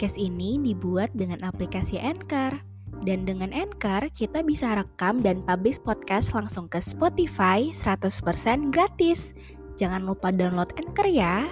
Podcast 0.00 0.16
ini 0.16 0.56
dibuat 0.56 1.12
dengan 1.12 1.36
aplikasi 1.44 2.00
Anchor. 2.00 2.56
Dan 3.04 3.28
dengan 3.28 3.52
Anchor, 3.52 4.08
kita 4.16 4.40
bisa 4.40 4.72
rekam 4.72 5.20
dan 5.20 5.44
publish 5.44 5.76
podcast 5.76 6.32
langsung 6.32 6.72
ke 6.72 6.80
Spotify 6.80 7.68
100% 7.68 8.72
gratis. 8.72 9.36
Jangan 9.76 10.08
lupa 10.08 10.32
download 10.32 10.72
Anchor 10.80 11.04
ya. 11.04 11.44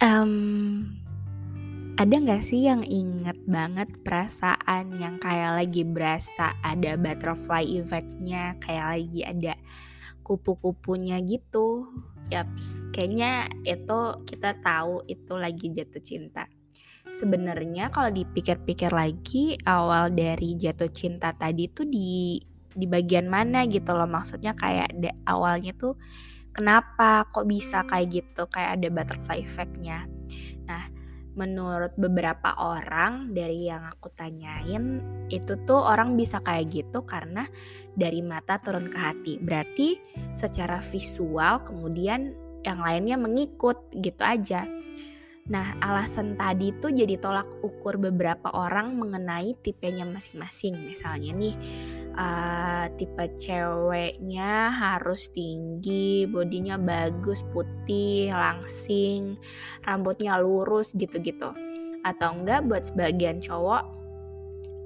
Em, 0.00 0.96
ada 1.98 2.14
nggak 2.14 2.46
sih 2.46 2.70
yang 2.70 2.86
inget 2.86 3.34
banget 3.42 3.90
perasaan 4.06 4.94
yang 5.02 5.18
kayak 5.18 5.58
lagi 5.58 5.82
berasa 5.82 6.54
ada 6.62 6.94
butterfly 6.94 7.66
effect-nya, 7.74 8.54
kayak 8.62 8.86
lagi 8.86 9.20
ada 9.26 9.54
kupu-kupunya 10.22 11.18
gitu? 11.26 11.90
Yaps, 12.30 12.94
kayaknya 12.94 13.50
itu 13.66 13.98
kita 14.30 14.62
tahu 14.62 15.02
itu 15.10 15.34
lagi 15.34 15.74
jatuh 15.74 15.98
cinta. 15.98 16.46
Sebenarnya 17.18 17.90
kalau 17.90 18.14
dipikir-pikir 18.14 18.94
lagi, 18.94 19.58
awal 19.66 20.14
dari 20.14 20.54
jatuh 20.54 20.94
cinta 20.94 21.34
tadi 21.34 21.66
tuh 21.66 21.90
di 21.90 22.38
di 22.78 22.86
bagian 22.86 23.26
mana 23.26 23.66
gitu 23.66 23.90
loh 23.90 24.06
maksudnya 24.06 24.54
kayak 24.54 24.94
de, 25.02 25.10
awalnya 25.26 25.74
tuh 25.74 25.98
kenapa 26.54 27.26
kok 27.26 27.42
bisa 27.42 27.82
kayak 27.90 28.22
gitu 28.22 28.46
kayak 28.46 28.78
ada 28.78 28.86
butterfly 28.86 29.42
effect-nya. 29.42 30.06
Nah, 30.68 30.97
menurut 31.38 31.94
beberapa 31.94 32.58
orang 32.58 33.30
dari 33.30 33.70
yang 33.70 33.86
aku 33.86 34.10
tanyain 34.10 34.98
itu 35.30 35.54
tuh 35.62 35.78
orang 35.78 36.18
bisa 36.18 36.42
kayak 36.42 36.74
gitu 36.74 37.06
karena 37.06 37.46
dari 37.94 38.18
mata 38.26 38.58
turun 38.58 38.90
ke 38.90 38.98
hati. 38.98 39.34
Berarti 39.38 40.02
secara 40.34 40.82
visual 40.82 41.62
kemudian 41.62 42.34
yang 42.66 42.82
lainnya 42.82 43.14
mengikut 43.14 43.94
gitu 44.02 44.26
aja. 44.26 44.66
Nah, 45.48 45.80
alasan 45.80 46.36
tadi 46.36 46.76
tuh 46.76 46.92
jadi 46.92 47.16
tolak 47.16 47.48
ukur 47.64 47.96
beberapa 47.96 48.52
orang 48.52 48.98
mengenai 49.00 49.56
tipenya 49.64 50.04
masing-masing. 50.04 50.76
Misalnya 50.92 51.32
nih, 51.32 51.54
uh, 52.18 52.90
tipe 52.98 53.24
ceweknya 53.38 54.74
harus 54.74 55.30
tinggi, 55.30 56.26
bodinya 56.26 56.74
bagus, 56.74 57.46
putih, 57.54 58.34
langsing, 58.34 59.38
rambutnya 59.86 60.42
lurus 60.42 60.90
gitu-gitu. 60.98 61.54
Atau 62.02 62.42
enggak 62.42 62.66
buat 62.66 62.90
sebagian 62.90 63.38
cowok 63.38 63.86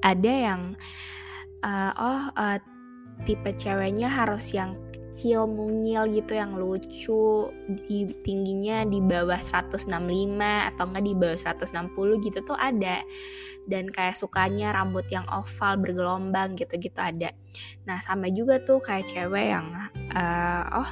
ada 0.03 0.33
yang 0.33 0.62
uh, 1.65 1.93
oh 1.97 2.23
uh, 2.37 2.59
tipe 3.25 3.51
ceweknya 3.56 4.11
harus 4.11 4.51
yang 4.53 4.75
kecil 5.12 5.45
mungil 5.45 6.09
gitu 6.09 6.33
yang 6.33 6.56
lucu 6.56 7.53
di 7.84 8.09
tingginya 8.25 8.89
di 8.89 8.97
bawah 8.97 9.37
165 9.37 9.93
atau 10.41 10.84
enggak 10.89 11.05
di 11.05 11.12
bawah 11.12 11.37
160 11.37 12.25
gitu 12.25 12.39
tuh 12.41 12.56
ada. 12.56 13.05
Dan 13.69 13.93
kayak 13.93 14.17
sukanya 14.17 14.73
rambut 14.73 15.05
yang 15.12 15.28
oval 15.28 15.77
bergelombang 15.84 16.56
gitu-gitu 16.56 16.97
ada. 16.97 17.37
Nah 17.84 18.00
sama 18.00 18.33
juga 18.33 18.65
tuh 18.65 18.81
kayak 18.81 19.12
cewek 19.12 19.53
yang 19.53 19.69
uh, 20.17 20.65
oh 20.81 20.91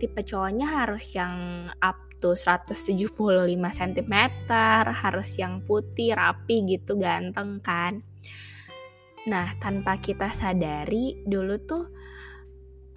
tipe 0.00 0.24
cowoknya 0.24 0.64
harus 0.64 1.04
yang 1.12 1.68
up 1.84 2.08
to 2.24 2.34
175 2.34 3.14
cm 3.52 4.14
harus 4.90 5.28
yang 5.38 5.60
putih 5.62 6.16
rapi 6.16 6.64
gitu 6.66 6.96
ganteng 6.96 7.60
kan. 7.60 8.00
Nah 9.28 9.52
tanpa 9.60 10.00
kita 10.00 10.32
sadari 10.32 11.20
dulu 11.28 11.54
tuh 11.62 11.84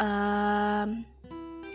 um, 0.01 1.05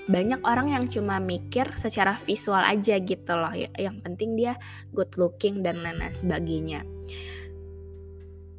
banyak 0.06 0.40
orang 0.42 0.74
yang 0.74 0.84
cuma 0.86 1.18
mikir 1.22 1.66
secara 1.78 2.18
visual 2.18 2.62
aja 2.62 2.98
gitu 2.98 3.32
loh. 3.34 3.54
Yang 3.54 3.96
penting 4.02 4.34
dia 4.34 4.58
good 4.90 5.14
looking 5.18 5.62
dan 5.62 5.82
lain-lain 5.82 6.14
sebagainya. 6.14 6.80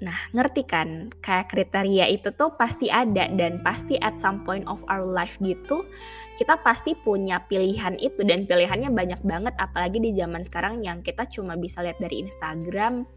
Nah 0.03 0.19
ngerti 0.35 0.63
kan? 0.67 1.11
Kayak 1.23 1.51
kriteria 1.51 2.05
itu 2.11 2.31
tuh 2.35 2.55
pasti 2.55 2.91
ada 2.91 3.31
dan 3.31 3.63
pasti 3.63 3.95
at 3.99 4.19
some 4.19 4.43
point 4.43 4.67
of 4.67 4.83
our 4.91 5.07
life 5.07 5.39
gitu 5.39 5.87
kita 6.37 6.53
pasti 6.61 6.93
punya 6.93 7.41
pilihan 7.49 7.97
itu 7.97 8.21
dan 8.21 8.45
pilihannya 8.45 8.93
banyak 8.93 9.21
banget. 9.25 9.57
Apalagi 9.57 9.97
di 9.97 10.13
zaman 10.13 10.45
sekarang 10.45 10.85
yang 10.85 11.01
kita 11.01 11.25
cuma 11.25 11.57
bisa 11.57 11.81
lihat 11.81 11.97
dari 11.97 12.21
Instagram 12.21 13.09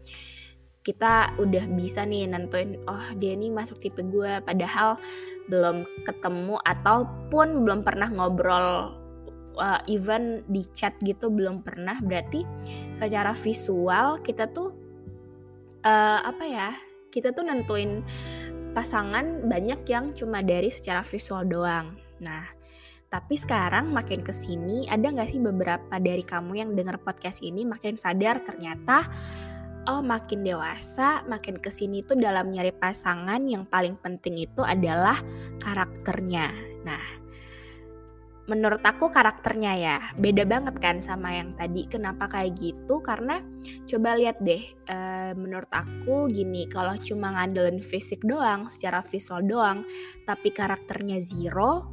kita 0.81 1.37
udah 1.37 1.65
bisa 1.77 2.01
nih 2.01 2.25
nentuin 2.25 2.81
oh 2.89 3.05
dia 3.21 3.37
ini 3.37 3.53
masuk 3.53 3.77
tipe 3.77 4.01
gue 4.01 4.41
padahal 4.41 4.97
belum 5.45 5.85
ketemu 6.01 6.57
ataupun 6.65 7.61
belum 7.61 7.85
pernah 7.85 8.09
ngobrol 8.09 8.97
uh, 9.57 9.81
even 9.85 10.45
di 10.49 10.65
chat 10.73 10.95
gitu 11.05 11.29
belum 11.29 11.61
pernah. 11.65 12.01
Berarti 12.01 12.45
secara 12.97 13.35
visual 13.37 14.21
kita 14.25 14.49
tuh 14.49 14.73
uh, 15.85 16.19
apa 16.25 16.43
ya 16.45 16.69
kita 17.11 17.35
tuh 17.35 17.43
nentuin 17.43 18.05
pasangan 18.71 19.45
banyak 19.51 19.83
yang 19.85 20.15
cuma 20.15 20.39
dari 20.39 20.71
secara 20.71 21.03
visual 21.03 21.43
doang. 21.45 21.93
Nah 22.23 22.61
tapi 23.11 23.35
sekarang 23.35 23.91
makin 23.91 24.23
ke 24.23 24.31
sini 24.31 24.87
ada 24.87 25.11
nggak 25.11 25.35
sih 25.35 25.43
beberapa 25.43 25.99
dari 25.99 26.23
kamu 26.23 26.63
yang 26.63 26.69
dengar 26.79 26.95
podcast 26.95 27.43
ini 27.43 27.67
makin 27.67 27.99
sadar 27.99 28.39
ternyata 28.39 29.03
oh 29.89 30.01
makin 30.05 30.45
dewasa, 30.45 31.25
makin 31.25 31.57
ke 31.57 31.73
sini 31.73 32.05
tuh 32.05 32.19
dalam 32.19 32.53
nyari 32.53 32.73
pasangan 32.75 33.41
yang 33.45 33.65
paling 33.65 33.97
penting 33.97 34.37
itu 34.37 34.61
adalah 34.61 35.17
karakternya. 35.57 36.53
Nah, 36.85 37.21
menurut 38.45 38.83
aku 38.83 39.07
karakternya 39.07 39.73
ya 39.79 39.97
beda 40.19 40.43
banget 40.43 40.75
kan 40.77 40.97
sama 41.01 41.33
yang 41.33 41.55
tadi. 41.57 41.87
Kenapa 41.89 42.29
kayak 42.29 42.57
gitu? 42.59 43.01
Karena 43.01 43.41
coba 43.89 44.19
lihat 44.19 44.37
deh, 44.43 44.61
e, 44.85 44.97
menurut 45.33 45.71
aku 45.71 46.29
gini, 46.29 46.69
kalau 46.69 46.93
cuma 47.01 47.33
ngandelin 47.33 47.81
fisik 47.81 48.21
doang, 48.21 48.69
secara 48.69 49.01
visual 49.01 49.41
doang, 49.45 49.87
tapi 50.27 50.53
karakternya 50.53 51.17
zero, 51.23 51.89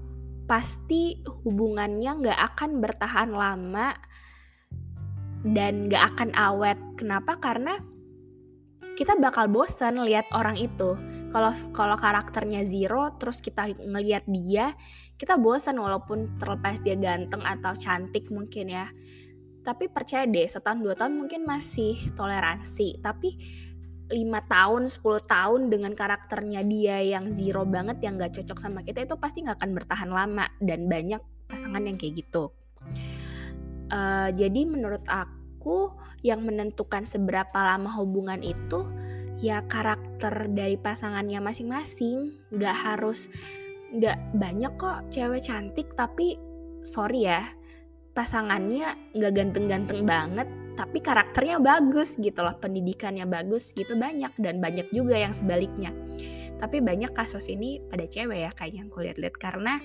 pasti 0.48 1.21
hubungannya 1.25 2.25
nggak 2.25 2.41
akan 2.53 2.81
bertahan 2.81 3.31
lama 3.31 3.93
dan 5.47 5.87
gak 5.91 6.16
akan 6.16 6.31
awet. 6.34 6.78
Kenapa? 6.99 7.38
Karena 7.38 7.78
kita 8.99 9.15
bakal 9.15 9.47
bosan 9.47 10.03
lihat 10.03 10.26
orang 10.34 10.59
itu. 10.59 10.99
Kalau 11.31 11.54
kalau 11.71 11.94
karakternya 11.94 12.66
zero, 12.66 13.15
terus 13.15 13.39
kita 13.39 13.71
ngelihat 13.78 14.27
dia, 14.27 14.74
kita 15.15 15.39
bosan 15.39 15.78
walaupun 15.78 16.34
terlepas 16.42 16.83
dia 16.83 16.98
ganteng 16.98 17.39
atau 17.47 17.78
cantik 17.78 18.27
mungkin 18.34 18.66
ya. 18.74 18.91
Tapi 19.63 19.86
percaya 19.86 20.27
deh, 20.27 20.51
setahun 20.51 20.83
dua 20.83 20.98
tahun 20.98 21.15
mungkin 21.15 21.47
masih 21.47 21.95
toleransi. 22.18 22.98
Tapi 22.98 23.39
lima 24.09 24.41
tahun, 24.48 24.89
10 24.89 25.04
tahun 25.28 25.68
dengan 25.68 25.92
karakternya 25.92 26.65
dia 26.65 26.97
yang 27.04 27.28
zero 27.28 27.68
banget, 27.68 28.01
yang 28.01 28.16
gak 28.16 28.41
cocok 28.41 28.59
sama 28.59 28.80
kita 28.80 29.04
itu 29.04 29.15
pasti 29.21 29.45
gak 29.45 29.60
akan 29.60 29.71
bertahan 29.77 30.10
lama 30.10 30.48
dan 30.65 30.89
banyak 30.89 31.21
pasangan 31.45 31.84
yang 31.84 32.01
kayak 32.01 32.24
gitu. 32.24 32.48
Uh, 33.89 34.29
jadi 34.37 34.69
menurut 34.69 35.03
aku 35.09 35.93
yang 36.21 36.45
menentukan 36.45 37.09
seberapa 37.09 37.57
lama 37.57 37.95
hubungan 37.97 38.43
itu 38.45 38.85
ya 39.39 39.63
karakter 39.65 40.51
dari 40.53 40.77
pasangannya 40.77 41.41
masing-masing. 41.41 42.37
Gak 42.53 42.77
harus 42.77 43.31
gak 43.97 44.21
banyak 44.37 44.73
kok 44.77 45.09
cewek 45.09 45.49
cantik 45.49 45.89
tapi 45.97 46.37
sorry 46.85 47.25
ya 47.25 47.49
pasangannya 48.13 48.93
gak 49.17 49.33
ganteng-ganteng 49.33 50.05
banget 50.05 50.49
tapi 50.77 51.01
karakternya 51.01 51.57
bagus 51.59 52.21
gitu 52.21 52.45
loh 52.45 52.55
pendidikannya 52.61 53.25
bagus 53.25 53.73
gitu 53.73 53.97
banyak 53.97 54.31
dan 54.37 54.61
banyak 54.61 54.87
juga 54.93 55.17
yang 55.17 55.33
sebaliknya 55.33 55.91
tapi 56.61 56.85
banyak 56.85 57.15
kasus 57.15 57.49
ini 57.49 57.81
pada 57.89 58.05
cewek 58.05 58.45
ya 58.45 58.51
kayak 58.53 58.75
yang 58.77 58.89
kulihat 58.93 59.17
lihat 59.17 59.37
karena 59.41 59.81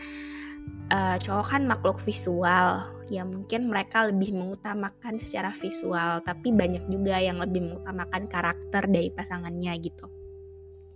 uh, 0.91 1.15
cowok 1.19 1.47
kan 1.55 1.61
makhluk 1.65 1.97
visual. 2.03 2.89
Ya 3.11 3.23
mungkin 3.27 3.67
mereka 3.67 4.07
lebih 4.07 4.31
mengutamakan 4.31 5.19
secara 5.19 5.51
visual 5.51 6.23
tapi 6.23 6.55
banyak 6.55 6.87
juga 6.87 7.19
yang 7.19 7.39
lebih 7.39 7.71
mengutamakan 7.71 8.31
karakter 8.31 8.83
dari 8.87 9.09
pasangannya 9.11 9.73
gitu. 9.83 10.07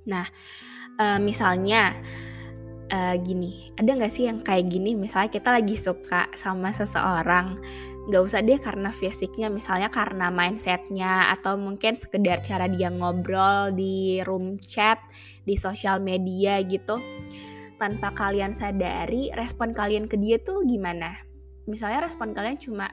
Nah 0.08 0.26
uh, 0.98 1.20
misalnya 1.20 1.94
uh, 2.90 3.16
gini 3.20 3.76
ada 3.76 3.92
nggak 3.92 4.14
sih 4.14 4.32
yang 4.32 4.40
kayak 4.40 4.72
gini? 4.72 4.96
Misalnya 4.96 5.30
kita 5.30 5.50
lagi 5.52 5.76
suka 5.76 6.32
sama 6.34 6.72
seseorang 6.72 7.60
nggak 8.08 8.24
usah 8.24 8.40
deh 8.40 8.56
karena 8.56 8.88
fisiknya 8.96 9.52
misalnya 9.52 9.92
karena 9.92 10.32
mindsetnya 10.32 11.28
atau 11.36 11.60
mungkin 11.60 11.92
sekedar 11.92 12.40
cara 12.40 12.72
dia 12.72 12.88
ngobrol 12.88 13.76
di 13.76 14.24
room 14.24 14.56
chat 14.64 14.96
di 15.44 15.60
sosial 15.60 16.00
media 16.00 16.64
gitu 16.64 17.04
tanpa 17.78 18.14
kalian 18.14 18.58
sadari 18.58 19.30
respon 19.34 19.72
kalian 19.72 20.10
ke 20.10 20.18
dia 20.18 20.42
tuh 20.42 20.66
gimana? 20.66 21.14
Misalnya 21.70 22.10
respon 22.10 22.34
kalian 22.34 22.58
cuma 22.58 22.90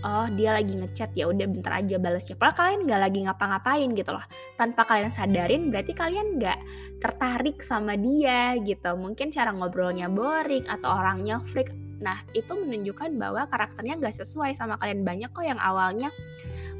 oh 0.00 0.26
dia 0.32 0.56
lagi 0.56 0.80
ngechat 0.80 1.12
ya 1.12 1.28
udah 1.28 1.44
bentar 1.44 1.76
aja 1.76 2.00
balasnya 2.00 2.32
padahal 2.32 2.56
kalian 2.56 2.80
nggak 2.88 3.00
lagi 3.04 3.18
ngapa-ngapain 3.28 3.90
gitu 3.92 4.10
loh. 4.16 4.24
Tanpa 4.56 4.82
kalian 4.88 5.12
sadarin 5.12 5.68
berarti 5.68 5.92
kalian 5.92 6.40
nggak 6.40 6.58
tertarik 7.04 7.60
sama 7.60 7.94
dia 8.00 8.56
gitu. 8.64 8.96
Mungkin 8.96 9.28
cara 9.28 9.52
ngobrolnya 9.52 10.08
boring 10.08 10.64
atau 10.66 10.88
orangnya 10.88 11.44
freak 11.44 11.72
nah 12.00 12.24
itu 12.32 12.48
menunjukkan 12.56 13.20
bahwa 13.20 13.44
karakternya 13.46 14.00
nggak 14.00 14.16
sesuai 14.24 14.56
sama 14.56 14.80
kalian. 14.80 15.04
Banyak 15.04 15.30
kok 15.30 15.44
yang 15.44 15.60
awalnya 15.60 16.08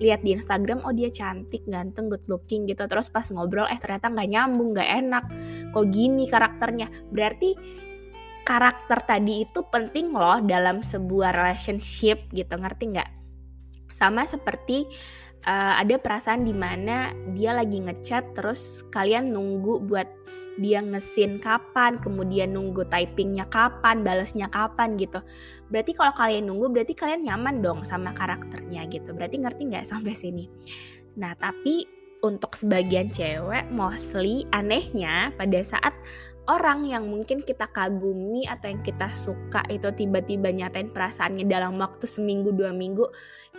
lihat 0.00 0.25
di 0.25 0.32
Instagram 0.32 0.81
oh 0.82 0.96
dia 0.96 1.12
cantik 1.12 1.62
ganteng 1.69 2.08
good 2.08 2.25
looking 2.26 2.64
gitu. 2.64 2.88
Terus 2.88 3.12
pas 3.12 3.28
ngobrol 3.28 3.69
eh 3.69 3.76
ternyata 3.76 4.08
nggak 4.08 4.28
nyambung 4.32 4.72
nggak 4.72 4.90
enak. 5.05 5.25
Kok 5.76 5.87
gini 5.93 6.25
karakternya? 6.26 6.88
Berarti 7.12 7.55
karakter 8.49 8.99
tadi 9.05 9.44
itu 9.44 9.61
penting 9.69 10.11
loh 10.11 10.40
dalam 10.40 10.81
sebuah 10.81 11.37
relationship 11.37 12.32
gitu. 12.32 12.56
Ngerti 12.56 12.84
nggak? 12.96 13.11
Sama 13.93 14.25
seperti 14.25 14.88
uh, 15.46 15.75
ada 15.81 15.96
perasaan 15.96 16.44
di 16.44 16.52
mana 16.52 17.12
dia 17.37 17.56
lagi 17.56 17.81
ngechat 17.81 18.37
terus 18.37 18.84
kalian 18.92 19.32
nunggu 19.32 19.84
buat 19.84 20.08
dia 20.60 20.84
ngesin 20.84 21.40
kapan, 21.40 21.96
kemudian 22.02 22.52
nunggu 22.52 22.84
typingnya 22.92 23.48
kapan, 23.48 24.04
balesnya 24.04 24.50
kapan 24.52 24.98
gitu. 25.00 25.25
Berarti 25.72 25.96
kalau 25.96 26.12
kalian 26.12 26.52
nunggu 26.52 26.69
berarti 26.69 26.92
kalian 26.92 27.25
nyaman 27.25 27.64
dong 27.64 27.81
sama 27.87 28.12
karakternya 28.12 28.84
gitu. 28.92 29.16
Berarti 29.16 29.40
ngerti 29.40 29.62
nggak 29.72 29.88
sampai 29.96 30.12
sini? 30.12 30.44
Nah 31.16 31.32
tapi 31.38 31.88
untuk 32.20 32.52
sebagian 32.52 33.08
cewek 33.08 33.72
mostly 33.72 34.44
anehnya 34.52 35.32
pada 35.40 35.64
saat 35.64 35.96
orang 36.48 36.88
yang 36.88 37.04
mungkin 37.10 37.44
kita 37.44 37.69
kagumi 37.69 38.48
atau 38.48 38.72
yang 38.72 38.81
kita 38.81 39.12
suka 39.12 39.60
itu 39.69 39.90
tiba-tiba 39.92 40.48
nyatain 40.48 40.88
perasaannya 40.88 41.44
dalam 41.44 41.76
waktu 41.76 42.08
seminggu 42.08 42.54
dua 42.56 42.72
minggu 42.72 43.04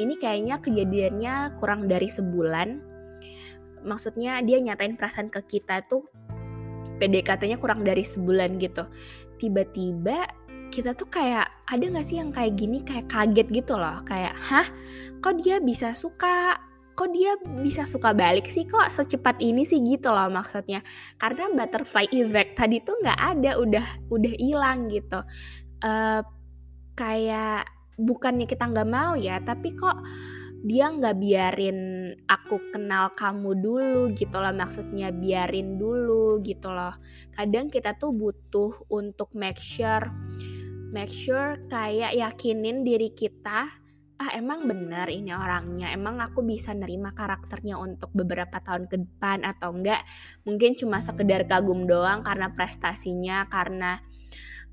ini 0.02 0.18
kayaknya 0.18 0.58
kejadiannya 0.58 1.62
kurang 1.62 1.86
dari 1.86 2.10
sebulan. 2.10 2.82
Maksudnya 3.82 4.42
dia 4.46 4.62
nyatain 4.62 4.98
perasaan 4.98 5.30
ke 5.30 5.42
kita 5.46 5.86
tuh 5.90 6.06
PDKT-nya 7.02 7.58
kurang 7.58 7.82
dari 7.82 8.06
sebulan 8.06 8.62
gitu. 8.62 8.86
Tiba-tiba 9.42 10.30
kita 10.72 10.94
tuh 10.94 11.10
kayak 11.10 11.50
ada 11.68 11.84
gak 11.84 12.06
sih 12.06 12.22
yang 12.22 12.30
kayak 12.30 12.56
gini 12.56 12.86
kayak 12.86 13.10
kaget 13.10 13.48
gitu 13.50 13.74
loh. 13.76 14.00
Kayak 14.06 14.38
hah? 14.38 14.70
Kok 15.20 15.42
dia 15.42 15.58
bisa 15.58 15.98
suka 15.98 16.62
kok 16.94 17.10
dia 17.12 17.36
bisa 17.64 17.88
suka 17.88 18.12
balik 18.16 18.48
sih? 18.48 18.68
Kok 18.68 18.92
secepat 18.92 19.40
ini 19.40 19.64
sih 19.68 19.82
gitu 19.82 20.12
loh 20.12 20.30
maksudnya. 20.32 20.84
Karena 21.18 21.50
butterfly 21.52 22.08
effect 22.14 22.60
tadi 22.60 22.80
tuh 22.84 23.00
nggak 23.02 23.20
ada 23.20 23.52
udah 23.60 23.86
udah 24.12 24.34
hilang 24.38 24.88
gitu. 24.92 25.20
Uh, 25.82 26.22
kayak 26.94 27.66
bukannya 27.98 28.46
kita 28.46 28.70
nggak 28.70 28.90
mau 28.90 29.14
ya 29.18 29.42
tapi 29.42 29.74
kok 29.74 29.98
dia 30.62 30.94
nggak 30.94 31.18
biarin 31.18 31.80
aku 32.30 32.70
kenal 32.70 33.10
kamu 33.18 33.58
dulu 33.58 34.14
gitu 34.14 34.38
loh 34.38 34.54
maksudnya 34.54 35.10
biarin 35.10 35.82
dulu 35.82 36.38
gitu 36.46 36.70
loh. 36.70 36.94
Kadang 37.34 37.74
kita 37.74 37.98
tuh 37.98 38.14
butuh 38.14 38.86
untuk 38.94 39.34
make 39.34 39.58
sure 39.58 40.06
make 40.94 41.10
sure 41.10 41.58
kayak 41.72 42.14
yakinin 42.14 42.86
diri 42.86 43.10
kita 43.16 43.81
ah 44.22 44.30
emang 44.38 44.70
bener 44.70 45.10
ini 45.10 45.34
orangnya. 45.34 45.90
Emang 45.90 46.22
aku 46.22 46.46
bisa 46.46 46.78
nerima 46.78 47.10
karakternya 47.18 47.82
untuk 47.82 48.14
beberapa 48.14 48.62
tahun 48.62 48.86
ke 48.86 49.02
depan 49.02 49.42
atau 49.42 49.74
enggak? 49.74 50.06
Mungkin 50.46 50.78
cuma 50.78 51.02
sekedar 51.02 51.50
kagum 51.50 51.90
doang 51.90 52.22
karena 52.22 52.54
prestasinya 52.54 53.50
karena 53.50 53.98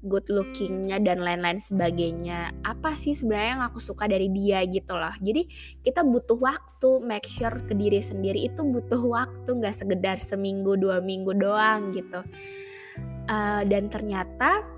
good 0.05 0.29
lookingnya 0.29 1.01
dan 1.01 1.25
lain-lain 1.25 1.65
sebagainya. 1.65 2.53
Apa 2.61 2.93
sih 2.93 3.17
sebenarnya 3.17 3.57
yang 3.57 3.65
aku 3.65 3.81
suka 3.81 4.05
dari 4.05 4.29
dia 4.29 4.61
gitu 4.69 4.93
loh? 4.93 5.17
Jadi 5.17 5.49
kita 5.81 6.05
butuh 6.05 6.37
waktu. 6.37 7.01
Make 7.01 7.27
sure 7.27 7.57
ke 7.65 7.73
diri 7.73 8.05
sendiri 8.05 8.53
itu 8.53 8.61
butuh 8.63 9.01
waktu. 9.01 9.49
Nggak 9.49 9.81
sekedar 9.81 10.21
seminggu 10.21 10.77
dua 10.77 11.01
minggu 11.01 11.33
doang 11.33 11.97
gitu. 11.97 12.21
Uh, 13.29 13.65
dan 13.65 13.89
ternyata 13.89 14.78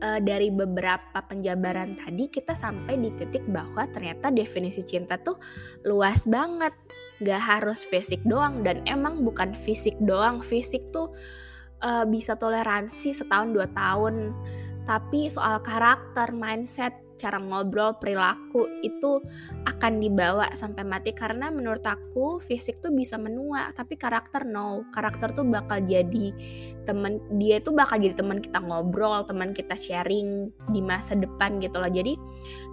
uh, 0.00 0.20
dari 0.20 0.48
beberapa 0.48 1.20
penjabaran 1.24 1.96
tadi 1.96 2.28
kita 2.28 2.56
sampai 2.56 2.98
di 2.98 3.12
titik 3.14 3.44
bahwa 3.48 3.86
ternyata 3.92 4.32
definisi 4.32 4.82
cinta 4.84 5.20
tuh 5.20 5.36
luas 5.86 6.24
banget. 6.26 6.72
Gak 7.20 7.40
harus 7.40 7.84
fisik 7.84 8.24
doang 8.24 8.64
dan 8.64 8.80
emang 8.88 9.22
bukan 9.24 9.52
fisik 9.52 9.94
doang. 10.00 10.40
Fisik 10.40 10.80
tuh 10.92 11.12
uh, 11.84 12.04
bisa 12.08 12.36
toleransi 12.36 13.12
setahun 13.12 13.52
dua 13.52 13.68
tahun. 13.76 14.32
Tapi 14.88 15.28
soal 15.28 15.60
karakter 15.60 16.32
mindset 16.32 16.96
cara 17.20 17.36
ngobrol 17.36 18.00
perilaku 18.00 18.64
itu 18.80 19.20
akan 19.68 20.00
dibawa 20.00 20.48
sampai 20.56 20.80
mati. 20.88 21.12
Karena 21.12 21.52
menurut 21.52 21.84
aku 21.84 22.40
fisik 22.40 22.80
tuh 22.80 22.88
bisa 22.88 23.20
menua 23.20 23.68
tapi 23.76 24.00
karakter 24.00 24.48
no. 24.48 24.88
Karakter 24.88 25.36
tuh 25.36 25.44
bakal 25.44 25.84
jadi 25.84 26.32
temen 26.88 27.20
dia 27.36 27.60
itu 27.60 27.68
bakal 27.76 28.00
jadi 28.00 28.16
teman 28.16 28.40
kita 28.40 28.64
ngobrol 28.64 29.28
teman 29.28 29.52
kita 29.52 29.76
sharing 29.76 30.48
di 30.72 30.80
masa 30.80 31.12
depan 31.12 31.60
gitu 31.60 31.76
loh. 31.76 31.92
Jadi 31.92 32.16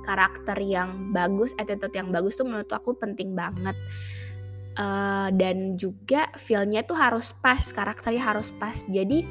karakter 0.08 0.56
yang 0.64 1.12
bagus 1.12 1.52
attitude 1.60 1.92
yang 1.92 2.16
bagus 2.16 2.40
tuh 2.40 2.48
menurut 2.48 2.72
aku 2.72 2.96
penting 2.96 3.36
banget. 3.36 3.76
Uh, 4.78 5.34
dan 5.34 5.74
juga 5.74 6.30
feelnya 6.38 6.86
tuh 6.86 6.94
harus 6.94 7.34
pas 7.42 7.60
karakternya 7.60 8.22
harus 8.22 8.54
pas. 8.62 8.78
Jadi 8.86 9.26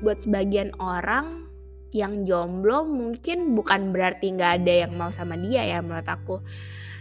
buat 0.00 0.22
sebagian 0.22 0.72
orang 0.80 1.47
yang 1.92 2.28
jomblo 2.28 2.84
mungkin 2.84 3.56
bukan 3.56 3.92
berarti 3.96 4.36
nggak 4.36 4.52
ada 4.62 4.72
yang 4.86 4.92
mau 4.96 5.08
sama 5.08 5.40
dia 5.40 5.64
ya 5.64 5.78
menurut 5.80 6.08
aku. 6.08 6.44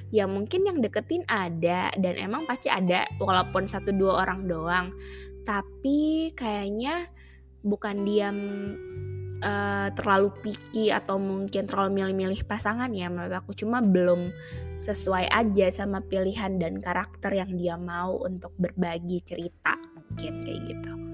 Ya 0.08 0.24
mungkin 0.24 0.63
yang 0.63 0.79
deketin 0.79 1.27
ada 1.27 1.91
dan 2.00 2.15
emang 2.15 2.48
pasti 2.48 2.72
ada 2.72 3.03
walaupun 3.20 3.67
satu 3.67 3.91
dua 3.91 4.24
orang 4.24 4.48
doang. 4.48 4.96
Tapi 5.44 6.32
kayaknya 6.32 7.12
bukan 7.60 8.08
diam 8.08 8.38
uh, 9.44 9.88
terlalu 9.91 10.32
picky 10.39 10.96
atau 10.96 11.20
mungkin 11.20 11.67
terlalu 11.67 12.01
milih-milih 12.03 12.48
pasangan 12.48 12.88
ya 12.96 13.12
menurut 13.12 13.36
aku. 13.36 13.51
Cuma 13.51 13.84
belum 13.84 14.32
sesuai 14.79 15.27
aja 15.27 15.67
sama 15.74 16.00
pilihan 16.06 16.56
dan 16.56 16.79
karakter 16.79 17.36
yang 17.36 17.51
dia 17.60 17.75
mau 17.75 18.15
untuk 18.24 18.56
berbagi 18.56 19.20
cerita 19.25 19.75
mungkin 19.98 20.48
kayak 20.48 20.62
gitu. 20.72 21.06